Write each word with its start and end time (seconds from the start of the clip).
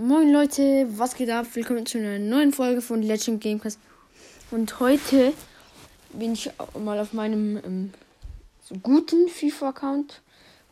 Moin 0.00 0.32
Leute, 0.32 0.86
was 0.96 1.16
geht 1.16 1.28
ab? 1.28 1.46
Willkommen 1.54 1.84
zu 1.84 1.98
einer 1.98 2.20
neuen 2.20 2.52
Folge 2.52 2.80
von 2.80 3.02
Legend 3.02 3.42
Gamecast. 3.42 3.80
Und 4.52 4.78
heute 4.78 5.32
bin 6.10 6.34
ich 6.34 6.52
mal 6.78 7.00
auf 7.00 7.12
meinem 7.12 7.56
ähm, 7.64 7.92
so 8.62 8.76
guten 8.76 9.28
FIFA-Account, 9.28 10.22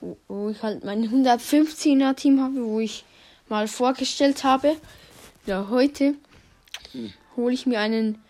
wo, 0.01 0.17
wo, 0.29 0.51
ich 0.51 0.63
halt 0.63 0.85
mein 0.85 1.03
115er 1.03 2.15
Team 2.15 2.41
habe, 2.41 2.65
wo 2.65 2.79
ich 2.79 3.05
mal 3.49 3.67
vorgestellt 3.67 4.45
habe. 4.45 4.77
Ja, 5.45 5.67
heute 5.71 6.15
hole 7.37 7.53
ich 7.53 7.67
mir 7.67 7.81
einen 7.81 8.23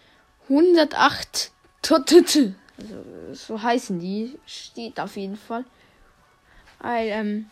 108 0.48 1.50
Totete. 1.82 2.54
Also 2.78 2.94
so 3.34 3.62
heißen 3.62 4.00
die, 4.00 4.38
steht 4.46 4.98
auf 4.98 5.18
jeden 5.18 5.36
Fall. 5.36 5.66
Weil, 6.80 7.08
ähm, 7.08 7.50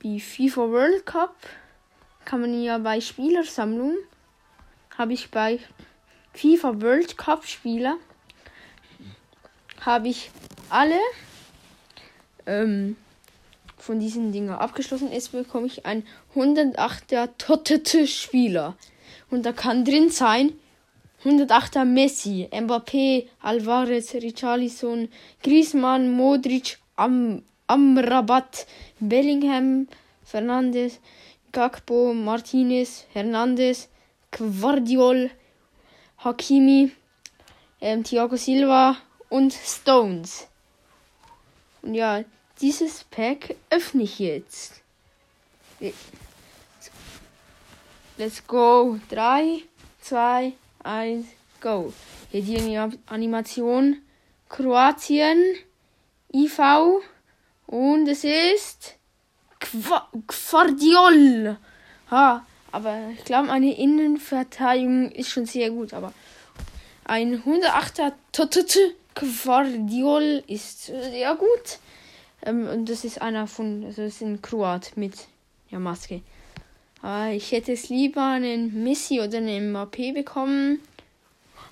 FIFA 0.00 0.70
World 0.70 1.04
Cup 1.04 1.36
kann 2.28 2.42
man 2.42 2.62
ja 2.62 2.76
bei 2.76 3.00
Spielersammlung 3.00 3.96
habe 4.98 5.14
ich 5.14 5.30
bei 5.30 5.60
FIFA 6.34 6.82
World 6.82 7.16
Cup 7.16 7.46
Spieler 7.46 7.96
habe 9.80 10.08
ich 10.08 10.30
alle 10.68 11.00
ähm, 12.44 12.98
von 13.78 13.98
diesen 13.98 14.30
Dingen 14.30 14.50
abgeschlossen. 14.50 15.10
Jetzt 15.10 15.32
bekomme 15.32 15.68
ich 15.68 15.86
ein 15.86 16.04
108er 16.34 17.30
Tottete 17.38 18.06
Spieler 18.06 18.76
und 19.30 19.46
da 19.46 19.52
kann 19.52 19.86
drin 19.86 20.10
sein 20.10 20.52
108er 21.24 21.86
Messi, 21.86 22.46
Mbappé, 22.52 23.26
Alvarez, 23.40 24.12
Richarlison, 24.12 25.08
Griezmann, 25.42 26.12
Modric, 26.12 26.76
Am 26.94 27.42
Amrabat, 27.68 28.66
Bellingham, 29.00 29.88
Fernandes, 30.22 31.00
Gakpo, 31.52 32.12
Martinez, 32.14 33.06
Hernandez, 33.12 33.88
Guardiol, 34.30 35.30
Hakimi, 36.18 36.92
ähm, 37.80 38.04
Thiago 38.04 38.36
Silva 38.36 38.96
und 39.28 39.52
Stones. 39.52 40.48
Und 41.82 41.94
ja, 41.94 42.24
dieses 42.60 43.04
Pack 43.04 43.54
öffne 43.70 44.02
ich 44.02 44.18
jetzt. 44.18 44.82
Let's 48.16 48.44
go. 48.46 48.98
3, 49.10 49.62
2, 50.00 50.52
1, 50.82 51.26
go. 51.60 51.92
Hier 52.30 52.42
die 52.42 52.98
Animation 53.06 54.02
Kroatien, 54.48 55.42
IV 56.34 56.58
und 57.66 58.08
es 58.08 58.24
ist 58.24 58.97
Guardiol. 60.26 61.56
Ha, 62.10 62.44
aber 62.72 62.98
ich 63.16 63.24
glaube, 63.24 63.48
meine 63.48 63.76
Innenverteidigung 63.76 65.10
ist 65.12 65.30
schon 65.30 65.46
sehr 65.46 65.70
gut. 65.70 65.92
Aber 65.92 66.12
ein 67.04 67.42
108er 67.42 68.12
Totete 68.32 68.94
Guardiol 69.14 70.42
ist 70.46 70.86
sehr 70.86 71.34
gut. 71.34 71.78
Ähm, 72.42 72.68
und 72.68 72.88
das 72.88 73.04
ist 73.04 73.20
einer 73.20 73.46
von, 73.46 73.84
also 73.84 74.02
das 74.02 74.16
ist 74.16 74.22
ein 74.22 74.42
Kroat 74.42 74.92
mit 74.96 75.14
ja, 75.70 75.78
Maske. 75.78 76.22
Aber 77.02 77.30
ich 77.30 77.52
hätte 77.52 77.72
es 77.72 77.88
lieber 77.88 78.24
einen 78.24 78.82
Messi 78.82 79.20
oder 79.20 79.38
einen 79.38 79.74
Mbappé 79.74 80.12
bekommen. 80.12 80.80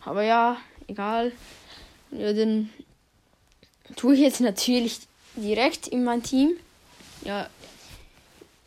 Aber 0.04 0.22
ja, 0.22 0.56
egal. 0.86 1.32
Ja, 2.12 2.32
dann 2.32 2.70
tue 3.96 4.14
ich 4.14 4.20
jetzt 4.20 4.40
natürlich 4.40 5.00
direkt 5.34 5.88
in 5.88 6.04
mein 6.04 6.22
Team. 6.22 6.52
Ja, 7.24 7.48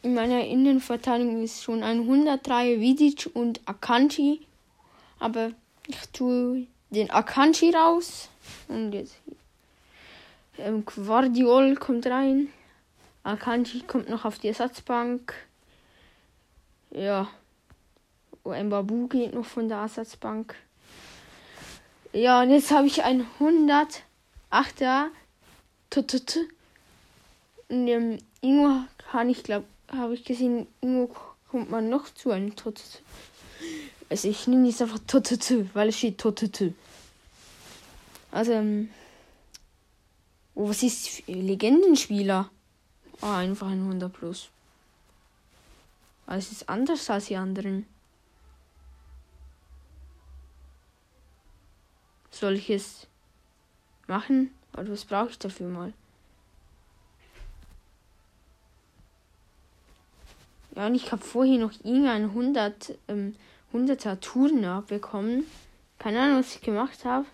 in 0.01 0.13
meiner 0.13 0.45
Innenverteidigung 0.45 1.43
ist 1.43 1.63
schon 1.63 1.83
ein 1.83 2.01
103 2.01 2.79
Vidic 2.79 3.29
und 3.33 3.61
Akanji. 3.65 4.41
Aber 5.19 5.51
ich 5.87 6.09
tue 6.13 6.67
den 6.89 7.11
Akanji 7.11 7.71
raus. 7.71 8.29
Und 8.67 8.93
jetzt 8.93 9.17
ähm, 10.57 10.85
Guardiol 10.85 11.75
kommt 11.75 12.07
rein. 12.07 12.49
Akanji 13.23 13.81
kommt 13.81 14.09
noch 14.09 14.25
auf 14.25 14.39
die 14.39 14.47
Ersatzbank. 14.47 15.33
Ja. 16.91 17.27
Mbabu 18.45 19.07
geht 19.07 19.33
noch 19.33 19.45
von 19.45 19.67
der 19.67 19.79
Ersatzbank. 19.79 20.55
Ja, 22.13 22.41
und 22.41 22.49
jetzt 22.49 22.71
habe 22.71 22.87
ich 22.87 23.03
ein 23.03 23.27
108er 23.39 25.07
Tutut. 25.89 26.37
Und 27.67 27.87
ähm, 27.87 28.17
Ingo 28.41 28.85
kann 29.11 29.29
ich 29.29 29.43
glaube 29.43 29.65
habe 29.91 30.13
ich 30.13 30.23
gesehen, 30.23 30.67
Ingo 30.81 31.15
kommt 31.49 31.69
man 31.69 31.89
noch 31.89 32.13
zu 32.13 32.31
einem 32.31 32.55
Tutut. 32.55 33.01
Also 34.09 34.27
ich 34.27 34.47
nehme 34.47 34.67
jetzt 34.67 34.81
einfach 34.81 34.99
Tutut, 34.99 35.73
weil 35.73 35.89
es 35.89 35.97
steht 35.97 36.17
Tutut. 36.17 36.73
Also 38.31 38.53
ähm, 38.53 38.89
oh, 40.55 40.69
was 40.69 40.83
ist 40.83 41.27
Legendenspieler? 41.27 42.49
Ah, 43.21 43.37
einfach 43.39 43.67
ein 43.67 43.81
100 43.81 44.11
plus. 44.11 44.49
Es 46.27 46.51
ist 46.51 46.69
anders 46.69 47.09
als 47.09 47.25
die 47.25 47.35
anderen. 47.35 47.85
Soll 52.29 52.55
ich 52.55 52.69
es 52.69 53.07
machen? 54.07 54.51
Oder 54.73 54.91
was 54.91 55.05
brauche 55.05 55.31
ich 55.31 55.39
dafür 55.39 55.67
mal? 55.67 55.93
Ja, 60.79 60.87
und 60.87 60.95
ich 60.95 61.11
habe 61.11 61.21
vorhin 61.21 61.59
noch 61.59 61.73
irgendeinen 61.83 62.29
100, 62.29 62.97
ähm, 63.09 63.35
100er 63.73 64.17
Turner 64.21 64.81
bekommen. 64.87 65.43
Keine 65.97 66.21
Ahnung, 66.21 66.39
was 66.39 66.55
ich 66.55 66.61
gemacht 66.61 67.03
habe. 67.03 67.25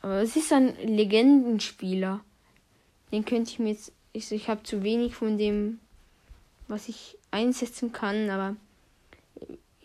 Aber 0.00 0.22
es 0.22 0.36
ist 0.36 0.54
ein 0.54 0.74
Legendenspieler. 0.78 2.20
Den 3.12 3.26
könnte 3.26 3.50
ich 3.50 3.58
mir 3.58 3.72
jetzt. 3.72 3.92
Ich, 4.14 4.32
ich 4.32 4.48
habe 4.48 4.62
zu 4.62 4.82
wenig 4.82 5.16
von 5.16 5.36
dem, 5.36 5.80
was 6.66 6.88
ich 6.88 7.18
einsetzen 7.30 7.92
kann, 7.92 8.30
aber 8.30 8.56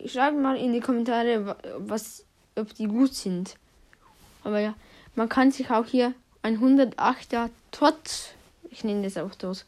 schreibt 0.06 0.38
mal 0.38 0.56
in 0.56 0.72
die 0.72 0.80
Kommentare, 0.80 1.58
was, 1.76 2.24
ob 2.56 2.72
die 2.74 2.86
gut 2.86 3.12
sind. 3.12 3.54
Aber 4.44 4.60
ja, 4.60 4.74
man 5.14 5.28
kann 5.28 5.52
sich 5.52 5.70
auch 5.70 5.84
hier 5.84 6.14
ein 6.40 6.58
108er 6.58 7.50
Tot 7.70 8.34
ich 8.70 8.84
nenne 8.84 9.02
das 9.02 9.16
auch 9.16 9.34
das, 9.34 9.64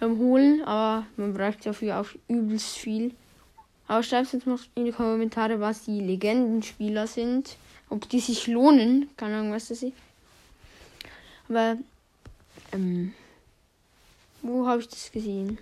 ähm, 0.00 0.18
holen, 0.18 0.62
aber 0.62 1.06
man 1.16 1.34
braucht 1.34 1.66
dafür 1.66 2.00
auch 2.00 2.08
übelst 2.28 2.76
viel. 2.76 3.14
Aber 3.86 4.02
schreibt 4.02 4.32
uns 4.32 4.46
noch 4.46 4.60
in 4.74 4.86
die 4.86 4.92
Kommentare, 4.92 5.60
was 5.60 5.84
die 5.84 6.00
Legendenspieler 6.00 7.06
sind. 7.06 7.56
Ob 7.90 8.08
die 8.08 8.20
sich 8.20 8.46
lohnen. 8.46 9.10
Keine 9.16 9.36
Ahnung, 9.36 9.52
was 9.52 9.68
das 9.68 9.82
ist. 9.82 9.92
Aber, 11.48 11.76
ähm, 12.72 13.12
wo 14.40 14.66
habe 14.66 14.80
ich 14.80 14.88
das 14.88 15.12
gesehen? 15.12 15.58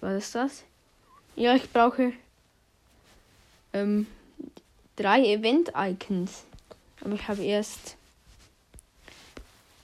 War 0.00 0.14
das 0.14 0.32
das? 0.32 0.64
Ja, 1.36 1.54
ich 1.54 1.70
brauche 1.70 2.12
ähm, 3.74 4.06
drei 4.96 5.20
Event-Icons. 5.26 6.44
Aber 7.02 7.14
ich 7.14 7.28
habe 7.28 7.42
erst 7.42 7.96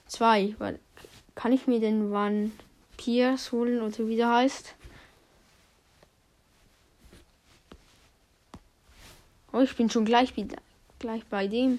zwei, 0.06 0.54
weil 0.58 0.78
kann 1.40 1.52
ich 1.52 1.66
mir 1.66 1.80
den 1.80 2.12
One 2.12 2.50
Piers 2.98 3.50
holen 3.50 3.80
oder 3.80 4.06
wie 4.06 4.16
der 4.16 4.28
heißt? 4.28 4.74
Oh, 9.52 9.60
ich 9.60 9.74
bin 9.74 9.88
schon 9.88 10.04
gleich, 10.04 10.34
gleich 10.98 11.24
bei 11.30 11.48
dem. 11.48 11.78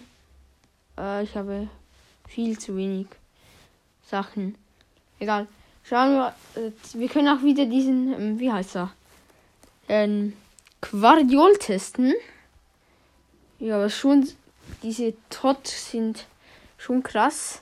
Äh, 0.98 1.24
ich 1.24 1.36
habe 1.36 1.70
viel 2.28 2.58
zu 2.58 2.76
wenig 2.76 3.06
Sachen. 4.04 4.56
Egal. 5.20 5.48
Schauen 5.84 6.16
wir. 6.16 6.36
Äh, 6.56 6.72
wir 6.94 7.08
können 7.08 7.28
auch 7.28 7.44
wieder 7.44 7.68
diesen, 7.68 8.14
ähm, 8.14 8.40
wie 8.40 8.52
heißt 8.52 8.78
er? 8.78 8.92
Ähm, 9.88 10.34
Quardiol 10.82 11.56
testen. 11.58 12.14
Ja, 13.60 13.76
aber 13.76 13.92
schon 13.92 14.28
diese 14.82 15.14
Tot 15.30 15.68
sind 15.68 16.26
schon 16.80 17.04
krass. 17.04 17.62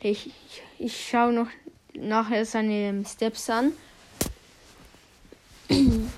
Ich, 0.00 0.26
ich, 0.26 0.62
ich 0.78 1.08
schaue 1.08 1.32
noch 1.32 1.48
nachher 1.94 2.44
seine 2.44 3.04
Steps 3.06 3.48
an. 3.50 3.72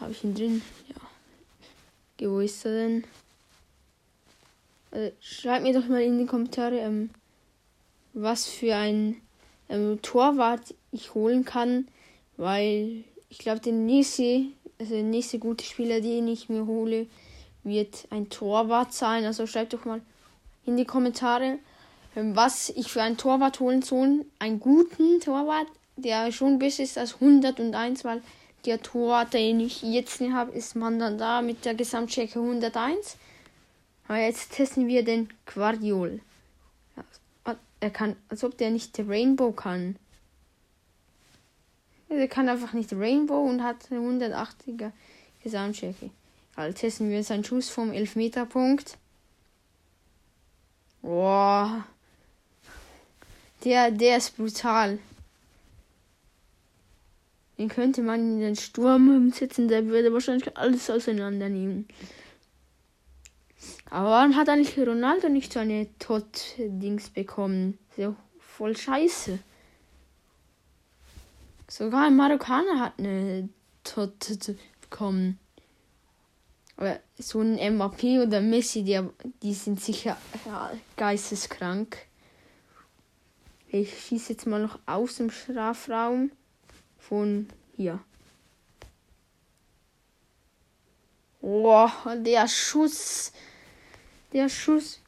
Habe 0.00 0.12
ich 0.12 0.22
ihn 0.22 0.34
drin? 0.34 0.62
Ja. 0.88 2.30
Wo 2.30 2.40
ist 2.40 2.64
er 2.64 2.72
denn? 2.72 3.04
Also, 4.90 5.12
schreibt 5.20 5.64
mir 5.64 5.72
doch 5.72 5.88
mal 5.88 6.02
in 6.02 6.18
die 6.18 6.26
Kommentare, 6.26 6.78
ähm, 6.78 7.10
was 8.12 8.46
für 8.46 8.76
ein 8.76 9.20
ähm, 9.68 9.98
Torwart 10.02 10.74
ich 10.92 11.14
holen 11.14 11.44
kann, 11.44 11.88
weil 12.36 13.04
ich 13.28 13.38
glaube, 13.38 13.60
der 13.60 13.72
nächste, 13.72 14.46
also 14.78 14.94
der 14.94 15.02
nächste 15.02 15.38
gute 15.38 15.64
Spieler, 15.64 16.00
den 16.00 16.28
ich 16.28 16.48
mir 16.48 16.66
hole, 16.66 17.06
wird 17.64 18.06
ein 18.10 18.28
Torwart 18.30 18.92
sein. 18.92 19.24
Also 19.24 19.46
schreibt 19.46 19.72
doch 19.72 19.84
mal 19.84 20.00
in 20.66 20.76
die 20.76 20.84
Kommentare, 20.84 21.58
ähm, 22.16 22.36
was 22.36 22.70
ich 22.70 22.88
für 22.88 23.02
einen 23.02 23.16
Torwart 23.16 23.60
holen 23.60 23.82
soll. 23.82 24.24
Einen 24.38 24.60
guten 24.60 25.20
Torwart, 25.20 25.66
der 25.96 26.30
schon 26.32 26.58
besser 26.58 26.82
ist 26.82 26.98
als 26.98 27.14
101, 27.14 28.04
weil 28.04 28.22
der 28.64 28.80
Torwart, 28.82 29.34
den 29.34 29.60
ich 29.60 29.82
jetzt 29.82 30.20
nicht 30.20 30.32
habe, 30.32 30.52
ist 30.52 30.74
man 30.76 30.98
dann 30.98 31.18
da 31.18 31.42
mit 31.42 31.64
der 31.64 31.74
Gesamtstärke 31.74 32.38
101. 32.38 33.16
Aber 34.08 34.18
jetzt 34.18 34.52
testen 34.52 34.86
wir 34.86 35.04
den 35.04 35.28
Guardiol. 35.46 36.20
Er 37.80 37.90
kann, 37.90 38.16
als 38.30 38.42
ob 38.44 38.56
der 38.56 38.70
nicht 38.70 38.98
Rainbow 38.98 39.52
kann. 39.52 39.96
Er 42.08 42.28
kann 42.28 42.48
einfach 42.48 42.72
nicht 42.72 42.92
Rainbow 42.94 43.42
und 43.42 43.62
hat 43.62 43.90
eine 43.90 44.00
180er 44.00 44.90
Gesamtstärke. 45.42 46.10
Also 46.56 46.76
testen 46.76 47.10
wir 47.10 47.22
seinen 47.24 47.44
Schuss 47.44 47.68
vom 47.68 47.92
Elfmeterpunkt. 47.92 48.96
Boah. 51.02 51.84
Der, 53.64 53.90
der 53.90 54.18
ist 54.18 54.36
brutal. 54.36 54.98
Den 57.58 57.68
könnte 57.68 58.02
man 58.02 58.20
in 58.20 58.40
den 58.40 58.56
Sturm 58.56 59.30
setzen, 59.30 59.68
der 59.68 59.86
würde 59.86 60.12
wahrscheinlich 60.12 60.56
alles 60.56 60.90
auseinandernehmen. 60.90 61.86
Aber 63.90 64.10
warum 64.10 64.36
hat 64.36 64.48
eigentlich 64.48 64.76
Ronaldo 64.78 65.28
nicht 65.28 65.52
so 65.52 65.60
eine 65.60 65.86
Tot-Dings 65.98 67.10
bekommen? 67.10 67.78
So 67.96 68.16
voll 68.40 68.76
scheiße. 68.76 69.38
Sogar 71.68 72.06
ein 72.06 72.16
Marokkaner 72.16 72.80
hat 72.80 72.98
eine 72.98 73.48
Tot 73.84 74.12
bekommen. 74.80 75.38
Aber 76.76 76.98
so 77.18 77.40
ein 77.40 77.54
MVP 77.54 78.20
oder 78.20 78.40
Messi, 78.40 78.82
die, 78.82 79.00
die 79.42 79.54
sind 79.54 79.80
sicher 79.80 80.16
ja, 80.44 80.72
geisteskrank. 80.96 81.98
Ich 83.68 84.06
schieße 84.06 84.32
jetzt 84.32 84.46
mal 84.46 84.62
noch 84.62 84.78
aus 84.86 85.16
dem 85.16 85.30
Strafraum 85.30 86.30
von 86.98 87.48
hier. 87.76 88.00
Oh, 91.40 91.88
der 92.16 92.48
Schuss. 92.48 93.32
Der 94.32 94.48
Schuss. 94.48 95.00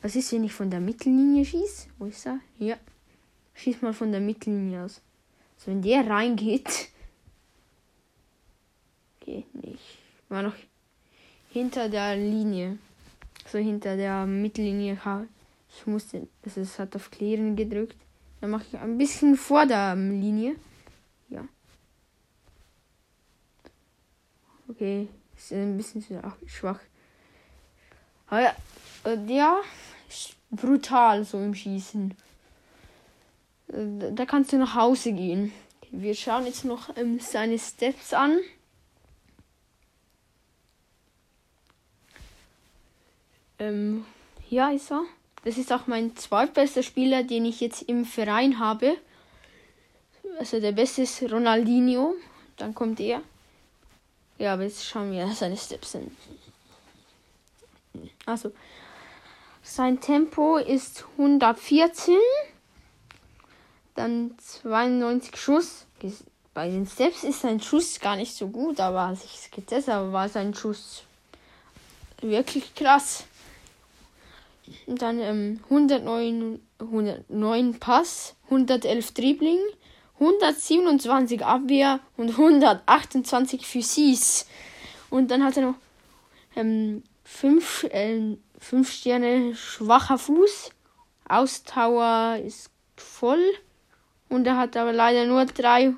Was 0.00 0.16
ist, 0.16 0.32
wenn 0.32 0.44
ich 0.44 0.52
von 0.52 0.70
der 0.70 0.80
Mittellinie 0.80 1.44
schieße? 1.44 1.88
Wo 1.98 2.06
ist 2.06 2.26
er? 2.26 2.40
Hier. 2.58 2.78
Schieß 3.54 3.82
mal 3.82 3.92
von 3.92 4.10
der 4.10 4.20
Mittellinie 4.20 4.84
aus. 4.84 5.00
So, 5.58 5.70
wenn 5.70 5.82
der 5.82 6.08
reingeht. 6.08 6.88
Geht 9.20 9.54
nicht. 9.54 9.98
War 10.28 10.42
noch 10.42 10.54
hinter 11.54 11.88
der 11.88 12.16
Linie. 12.16 12.78
So 13.46 13.58
hinter 13.58 13.96
der 13.96 14.26
Mittellinie. 14.26 14.98
Ich 15.68 15.86
musste, 15.86 16.26
also 16.42 16.60
es 16.60 16.78
hat 16.80 16.96
auf 16.96 17.12
Klären 17.12 17.54
gedrückt. 17.54 17.96
Dann 18.40 18.50
mache 18.50 18.64
ich 18.68 18.76
ein 18.76 18.98
bisschen 18.98 19.36
vor 19.36 19.64
der 19.64 19.94
Linie. 19.94 20.56
Ja. 21.28 21.46
Okay, 24.68 25.08
ist 25.36 25.52
ein 25.52 25.76
bisschen 25.76 26.04
schwach. 26.46 26.80
Aber 28.26 28.40
ja, 28.40 28.54
ja, 29.28 29.60
ist 30.08 30.34
brutal 30.50 31.24
so 31.24 31.38
im 31.38 31.54
Schießen. 31.54 32.14
Da 33.68 34.26
kannst 34.26 34.52
du 34.52 34.56
nach 34.56 34.74
Hause 34.74 35.12
gehen. 35.12 35.52
Wir 35.92 36.16
schauen 36.16 36.46
jetzt 36.46 36.64
noch 36.64 36.96
ähm, 36.96 37.20
seine 37.20 37.60
Steps 37.60 38.12
an. 38.12 38.38
Ähm, 43.58 44.04
ja, 44.50 44.70
ist 44.70 44.90
er. 44.90 45.02
Das 45.44 45.58
ist 45.58 45.72
auch 45.72 45.86
mein 45.86 46.16
zweitbester 46.16 46.82
Spieler, 46.82 47.22
den 47.22 47.44
ich 47.44 47.60
jetzt 47.60 47.82
im 47.82 48.04
Verein 48.04 48.58
habe. 48.58 48.96
Also 50.38 50.60
der 50.60 50.72
beste 50.72 51.02
ist 51.02 51.22
Ronaldinho. 51.22 52.14
Dann 52.56 52.74
kommt 52.74 53.00
er. 53.00 53.20
Ja, 54.38 54.54
aber 54.54 54.64
jetzt 54.64 54.84
schauen 54.84 55.12
wir 55.12 55.28
seine 55.34 55.56
Steps 55.56 55.96
an. 55.96 56.10
Also, 58.26 58.52
sein 59.62 60.00
Tempo 60.00 60.56
ist 60.56 61.04
114. 61.12 62.16
Dann 63.94 64.34
92 64.38 65.36
Schuss. 65.36 65.86
Bei 66.52 66.68
den 66.68 66.86
Steps 66.86 67.22
ist 67.24 67.42
sein 67.42 67.60
Schuss 67.60 68.00
gar 68.00 68.16
nicht 68.16 68.34
so 68.34 68.48
gut, 68.48 68.80
aber 68.80 69.00
als 69.00 69.24
ich 69.24 69.34
es 69.34 69.50
getestet 69.50 69.94
habe, 69.94 70.12
war 70.12 70.28
sein 70.28 70.54
Schuss 70.54 71.04
wirklich 72.20 72.74
krass. 72.74 73.24
Und 74.86 75.02
dann 75.02 75.18
ähm, 75.20 75.60
109, 75.64 76.60
109 76.80 77.78
Pass, 77.80 78.34
111 78.44 79.12
Dribbling, 79.12 79.58
127 80.20 81.44
Abwehr 81.44 82.00
und 82.16 82.30
128 82.30 83.66
Physis. 83.66 84.46
Und 85.10 85.30
dann 85.30 85.44
hat 85.44 85.56
er 85.56 85.64
noch 85.64 85.74
ähm, 86.56 87.02
5 87.24 87.84
äh, 87.84 88.36
fünf 88.58 88.90
Sterne 88.90 89.54
schwacher 89.54 90.18
Fuß. 90.18 90.70
Ausdauer 91.28 92.38
ist 92.44 92.70
voll. 92.96 93.44
Und 94.28 94.46
er 94.46 94.56
hat 94.56 94.76
aber 94.76 94.92
leider 94.92 95.26
nur 95.26 95.44
3 95.44 95.94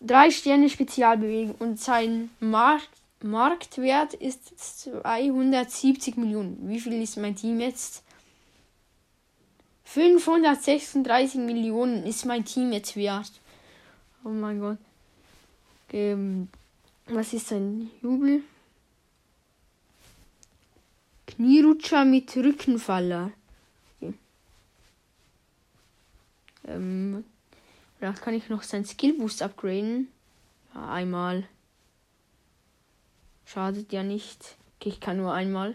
drei 0.00 0.30
Sterne 0.30 0.68
Spezialbewegung. 0.70 1.54
Und 1.58 1.78
sein 1.78 2.30
Markt 2.40 2.88
Marktwert 3.22 4.14
ist 4.14 4.58
270 4.58 6.16
Millionen. 6.16 6.68
Wie 6.68 6.80
viel 6.80 7.00
ist 7.02 7.16
mein 7.16 7.36
Team 7.36 7.60
jetzt? 7.60 8.02
536 9.84 11.40
Millionen 11.40 12.04
ist 12.06 12.24
mein 12.24 12.44
Team 12.44 12.72
jetzt 12.72 12.96
wert. 12.96 13.32
Oh 14.24 14.28
mein 14.28 14.60
Gott. 14.60 14.78
Ähm, 15.92 16.48
was 17.06 17.32
ist 17.32 17.52
ein 17.52 17.90
Jubel? 18.00 18.42
Knierutscher 21.26 22.04
mit 22.04 22.36
Rückenfaller. 22.36 23.32
Okay. 24.00 24.14
Ähm, 26.68 27.24
vielleicht 27.98 28.22
kann 28.22 28.34
ich 28.34 28.48
noch 28.48 28.62
sein 28.62 28.84
Skillboost 28.84 29.42
upgraden. 29.42 30.08
Ja, 30.74 30.92
einmal. 30.92 31.48
Schadet 33.44 33.92
ja 33.92 34.02
nicht. 34.02 34.56
Ich 34.82 35.00
kann 35.00 35.18
nur 35.18 35.32
einmal. 35.32 35.74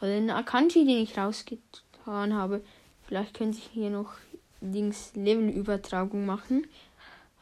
Oder 0.00 0.10
den 0.10 0.30
Akanji, 0.30 0.84
den 0.84 1.02
ich 1.02 1.18
rausgetan 1.18 2.34
habe. 2.34 2.62
Vielleicht 3.06 3.34
könnte 3.34 3.58
ich 3.58 3.64
hier 3.72 3.90
noch 3.90 4.12
Dings 4.60 5.12
Levelübertragung 5.14 6.26
machen. 6.26 6.66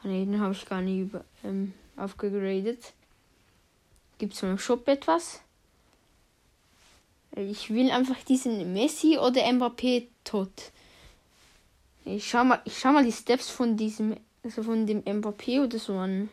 Ne, 0.03 0.25
den 0.25 0.39
habe 0.39 0.53
ich 0.53 0.65
gar 0.65 0.81
nicht 0.81 0.99
über, 0.99 1.25
ähm, 1.43 1.73
aufgegradet. 1.97 2.93
Gibt 4.17 4.33
es 4.33 4.43
im 4.43 4.57
Shop 4.57 4.87
etwas? 4.87 5.41
Ich 7.35 7.69
will 7.69 7.91
einfach 7.91 8.21
diesen 8.23 8.73
Messi 8.73 9.17
oder 9.17 9.41
Mbappé 9.41 10.07
tot. 10.23 10.71
Ich 12.05 12.27
schau 12.27 12.43
mal, 12.43 12.61
ich 12.65 12.77
schau 12.77 12.91
mal 12.91 13.05
die 13.05 13.11
Steps 13.11 13.49
von 13.49 13.77
diesem, 13.77 14.15
also 14.43 14.63
von 14.63 14.87
dem 14.87 15.03
Mbappé 15.03 15.63
oder 15.63 15.77
so 15.77 15.93
an. 15.97 16.29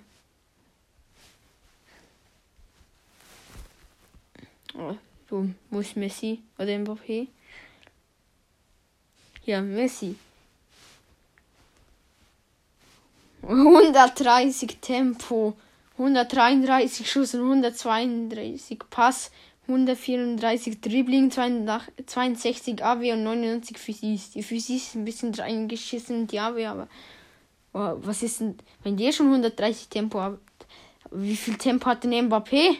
So, 5.29 5.49
wo 5.71 5.81
ist 5.81 5.97
Messi 5.97 6.41
oder 6.59 6.73
Mbappé? 6.73 7.29
Ja, 9.45 9.61
Messi. 9.61 10.17
130 13.43 14.79
Tempo, 14.81 15.55
133 15.99 17.09
Schuss 17.09 17.35
und 17.35 17.43
132 17.43 18.79
Pass, 18.91 19.31
134 19.69 20.81
Dribbling, 20.81 21.31
62 21.31 22.85
AW 22.85 23.13
und 23.13 23.25
99 23.25 23.79
Physis. 23.79 24.31
Die 24.31 24.43
Physis 24.43 24.89
ist 24.89 24.95
ein 24.97 25.05
bisschen 25.05 25.35
reingeschissen, 25.35 26.27
die 26.27 26.41
AW, 26.41 26.67
aber 26.67 26.89
oh, 27.73 27.97
was 28.01 28.23
ist 28.23 28.41
denn, 28.41 28.57
wenn 28.83 28.97
der 28.97 29.13
schon 29.13 29.27
130 29.27 29.89
Tempo 29.89 30.21
hat, 30.21 30.39
wie 31.13 31.37
viel 31.37 31.57
Tempo 31.57 31.87
hat 31.87 32.05
denn 32.05 32.29
Mbappé? 32.29 32.77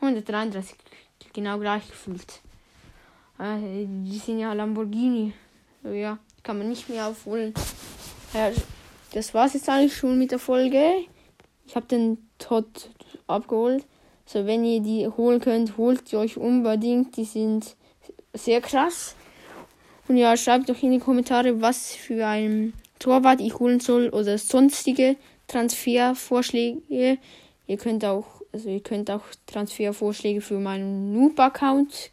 133, 0.00 0.76
genau 1.32 1.58
gleich 1.58 1.88
gefühlt. 1.88 2.40
Äh, 3.38 3.86
die 3.86 4.18
sind 4.18 4.38
ja 4.38 4.52
Lamborghini. 4.52 5.32
Ja, 5.84 6.18
kann 6.42 6.58
man 6.58 6.68
nicht 6.68 6.88
mehr 6.88 7.06
aufholen. 7.06 7.54
Ja, 8.34 8.50
das 9.12 9.34
war's 9.34 9.54
jetzt 9.54 9.68
eigentlich 9.68 9.96
schon 9.96 10.18
mit 10.18 10.30
der 10.30 10.38
Folge. 10.38 11.04
Ich 11.66 11.76
habe 11.76 11.86
den 11.86 12.18
Todd 12.38 12.90
abgeholt. 13.26 13.84
So, 14.26 14.46
wenn 14.46 14.64
ihr 14.64 14.80
die 14.80 15.08
holen 15.08 15.40
könnt, 15.40 15.76
holt 15.76 16.08
sie 16.08 16.16
euch 16.16 16.36
unbedingt. 16.36 17.16
Die 17.16 17.24
sind 17.24 17.76
sehr 18.32 18.60
krass. 18.60 19.16
Und 20.08 20.16
ja, 20.16 20.36
schreibt 20.36 20.68
doch 20.68 20.82
in 20.82 20.92
die 20.92 20.98
Kommentare, 20.98 21.60
was 21.60 21.94
für 21.94 22.26
ein 22.26 22.72
Torwart 22.98 23.40
ich 23.40 23.58
holen 23.58 23.80
soll 23.80 24.08
oder 24.08 24.38
sonstige 24.38 25.16
Transfervorschläge. 25.46 27.18
Ihr 27.66 27.76
könnt 27.76 28.04
auch 28.04 28.39
also 28.52 28.68
ihr 28.68 28.80
könnt 28.80 29.10
auch 29.10 29.22
Transfervorschläge 29.46 30.40
für 30.40 30.58
meinen 30.58 31.12
Noob-Account 31.12 32.10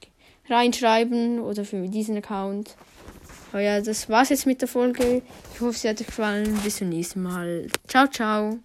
reinschreiben 0.49 1.39
oder 1.39 1.65
für 1.65 1.87
diesen 1.87 2.17
Account. 2.17 2.75
Aber 3.51 3.61
ja, 3.61 3.81
das 3.81 4.09
war's 4.09 4.29
jetzt 4.29 4.45
mit 4.45 4.61
der 4.61 4.67
Folge. 4.67 5.21
Ich 5.53 5.61
hoffe, 5.61 5.77
sie 5.77 5.89
hat 5.89 5.99
euch 6.01 6.07
gefallen. 6.07 6.59
Bis 6.63 6.77
zum 6.77 6.89
nächsten 6.89 7.23
Mal. 7.23 7.67
Ciao, 7.87 8.07
ciao. 8.07 8.59